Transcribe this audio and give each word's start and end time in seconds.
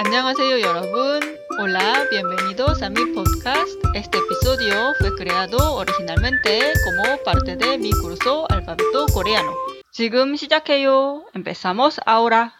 안녕하세요 0.00 0.61
여러분. 0.61 1.19
Hola, 1.59 2.07
bienvenidos 2.09 2.81
a 2.81 2.89
mi 2.89 3.05
podcast. 3.13 3.77
Este 3.93 4.17
episodio 4.17 4.93
fue 4.97 5.13
creado 5.15 5.75
originalmente 5.75 6.73
como 6.85 7.21
parte 7.23 7.55
de 7.57 7.77
mi 7.77 7.91
curso 7.91 8.45
alfabeto 8.49 9.05
coreano. 9.07 9.53
지금 9.91 10.35
시작해요. 10.37 11.25
Empezamos 11.33 11.99
ahora. 12.05 12.53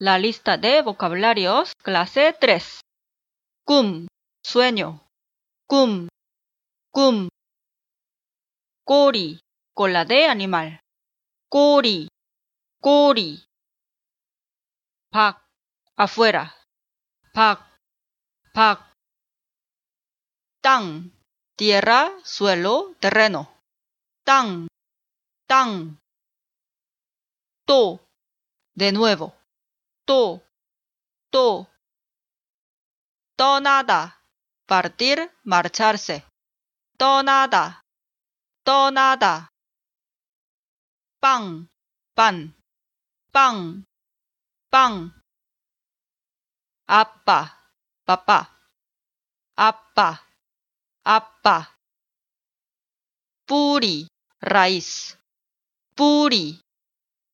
La 0.00 0.18
lista 0.18 0.56
de 0.56 0.82
vocabularios, 0.82 1.72
clase 1.82 2.32
3. 2.40 2.80
꿈, 3.64 4.08
sueño. 4.42 5.00
꿈, 5.68 6.08
꿈. 6.90 7.28
꼬리, 8.84 9.38
cola 9.74 10.04
de 10.04 10.26
animal. 10.26 10.78
꼬리, 11.50 12.08
꼬리. 12.80 13.44
밖, 15.10 15.44
afuera. 15.96 16.50
Pak, 17.34 17.58
pak. 18.54 18.94
Tang, 20.62 21.10
tierra, 21.58 22.14
suelo, 22.22 22.94
terreno. 23.02 23.58
Tang, 24.22 24.70
tang. 25.50 25.98
To, 27.66 27.98
de 28.78 28.92
nuevo. 28.92 29.34
To, 30.06 30.46
to. 31.34 31.66
Tonada, 33.34 34.22
partir, 34.70 35.18
marcharse. 35.42 36.22
Tonada, 36.96 37.82
tonada. 38.62 39.50
Pan, 41.18 41.66
pan, 42.14 42.54
pan, 43.32 43.82
pan. 44.70 45.23
Apa, 46.86 47.48
papá. 48.04 48.44
Apa, 49.56 50.20
apa. 51.00 51.56
Puri, 53.48 54.04
raíz. 54.44 55.16
Puri, 55.96 56.60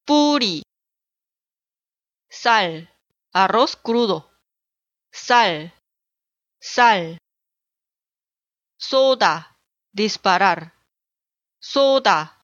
puri. 0.06 0.62
Sal, 2.30 2.86
arroz 3.34 3.74
crudo. 3.74 4.30
Sal, 5.10 5.74
sal. 6.62 7.18
Soda, 8.78 9.58
disparar. 9.90 10.78
Soda, 11.58 12.38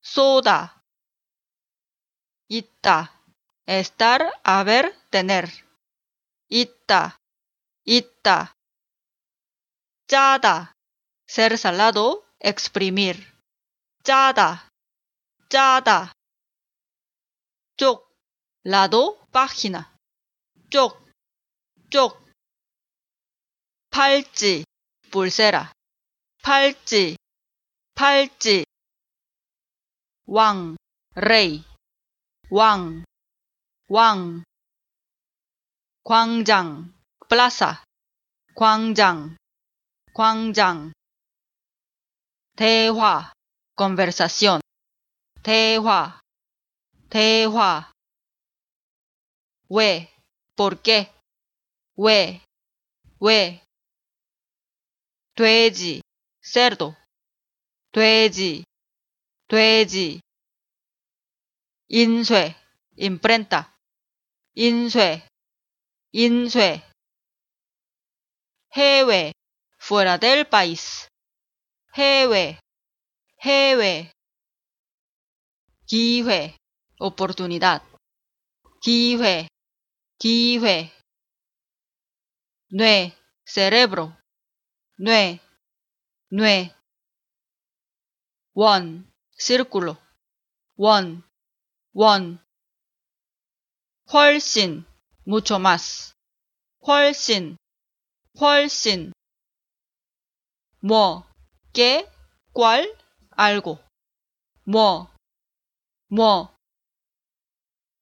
soda. 0.00 0.80
Ita, 2.48 3.12
estar, 3.66 4.32
haber, 4.44 4.96
tener. 5.10 5.71
있다, 6.54 7.16
있다. 7.86 8.52
짜다, 10.06 10.74
ser 11.26 11.54
salado, 11.54 12.28
exprimir. 12.44 13.16
짜다, 14.04 14.68
짜다. 15.48 16.12
쪽, 17.78 18.14
lado, 18.66 19.16
página. 19.32 19.96
쪽, 20.68 21.08
쪽. 21.88 22.22
팔찌, 23.88 24.66
pulsera. 25.10 25.72
팔찌, 26.42 27.16
팔찌. 27.94 28.66
왕, 30.26 30.76
rey. 31.16 31.64
왕, 32.50 33.04
왕. 33.88 34.44
광장, 36.04 36.92
plaza. 37.28 37.84
광장, 38.56 39.36
광장. 40.12 40.92
대화, 42.56 43.32
conversación. 43.76 44.60
대화, 45.44 46.20
대화. 47.08 47.92
왜, 49.70 50.12
por 50.56 50.82
qué. 50.82 51.14
왜, 51.96 52.42
왜. 53.20 53.62
돼지, 55.36 56.02
cerdo. 56.42 56.96
돼지, 57.92 58.64
돼지. 59.46 60.20
인쇄, 61.88 62.56
imprenta. 62.98 63.72
인쇄, 64.56 65.28
인쇄. 66.14 66.82
해외, 68.76 69.32
fuera 69.78 70.18
del 70.18 70.44
país. 70.44 71.08
해외, 71.96 72.60
해외. 73.42 74.12
기회, 75.86 76.54
oportunidad. 76.98 77.82
기회, 78.82 79.48
기회. 80.18 80.92
뇌, 82.70 83.16
cerebro. 83.46 84.14
뇌, 84.98 85.40
뇌. 86.30 86.74
원, 88.52 89.10
círculo. 89.38 89.96
원, 90.76 91.22
원. 91.94 92.38
훨씬, 94.12 94.84
mucho 95.24 95.58
más. 95.58 96.14
훨씬, 96.86 97.56
훨씬. 98.40 99.12
뭐, 100.80 101.24
qué, 101.72 102.08
cuál, 102.52 102.88
algo. 103.36 103.78
뭐, 104.64 105.08
뭐. 106.08 106.54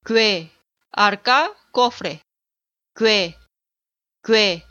궤, 0.05 0.51
arca, 0.91 1.55
cofre. 1.73 2.23
궤, 2.95 3.37
궤. 4.23 4.65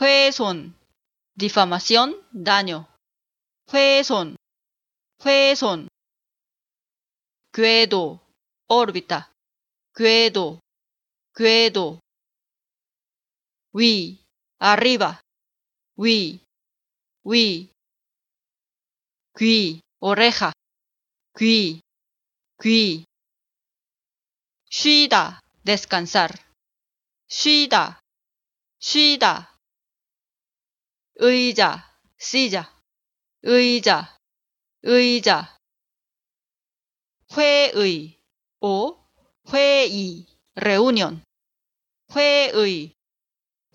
훼손, 0.00 0.76
difamación, 1.36 2.26
daño. 2.32 2.88
훼손, 3.72 4.36
훼손. 5.24 5.88
궤도, 7.52 8.20
órbita. 8.68 9.30
궤도, 9.94 10.60
궤도. 11.34 12.00
위, 13.72 14.18
arriba. 14.60 15.20
위, 15.96 16.40
위. 17.24 17.70
귀, 19.38 19.80
oreja. 20.00 20.52
귀, 21.38 21.80
귀. 22.62 23.04
쉬다, 24.70 25.40
descansar. 25.64 26.34
쉬다, 27.28 28.00
쉬다. 28.80 29.56
의자, 31.16 31.98
silla. 32.16 32.78
의자, 33.42 34.16
의자. 34.82 35.58
회의, 37.36 38.18
오, 38.60 39.07
회의, 39.52 40.26
reunion. 40.56 41.22
회의, 42.14 42.94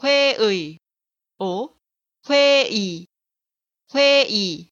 회의, 0.04 0.80
오, 1.40 1.76
회의, 2.30 3.08
회의. 3.94 4.70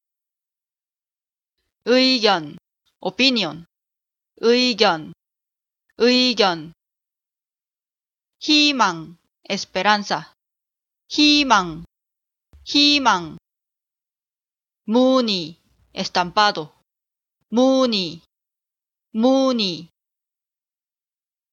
의견, 1.85 2.57
opinion. 2.99 3.65
의견, 4.37 5.13
의견. 5.97 6.73
희망, 8.39 9.17
esperanza. 9.49 10.33
희망, 11.07 11.85
희망. 12.63 13.37
무늬, 14.85 15.59
estampado. 15.93 16.73
무늬, 17.49 18.21
무늬. 19.13 19.90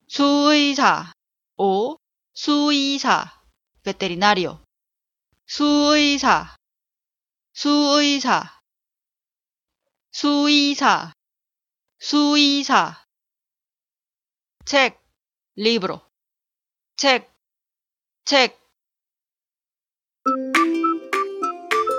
수의사, 0.07 1.11
오, 1.57 1.97
수의사, 2.33 3.43
veterinario. 3.83 4.63
수의사, 5.45 6.55
수의사. 7.53 8.61
수의사, 10.11 11.13
수의사. 11.99 13.03
책, 14.65 14.99
libro. 15.55 16.07
책, 16.95 17.29
책. 18.25 18.57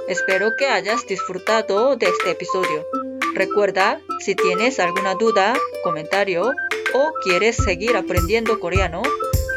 Espero 0.08 0.50
que 0.56 0.68
hayas 0.68 1.06
disfrutado 1.06 1.96
de 1.96 2.06
este 2.06 2.30
episodio. 2.30 2.86
Recuerda, 3.34 4.00
si 4.20 4.34
tienes 4.34 4.78
alguna 4.78 5.14
duda, 5.14 5.54
comentario 5.82 6.52
o 6.93 7.11
quieres 7.23 7.55
seguir 7.57 7.95
aprendiendo 7.95 8.59
coreano, 8.59 9.01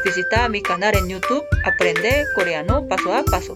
Visita 0.03 0.49
mi 0.49 0.61
canal 0.61 0.95
en 0.97 1.07
YouTube 1.07 1.45
Aprende 1.63 2.25
Coreano 2.35 2.85
Paso 2.87 3.13
a 3.13 3.23
Paso. 3.23 3.53